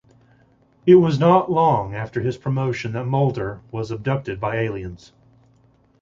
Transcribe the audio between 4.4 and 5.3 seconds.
aliens.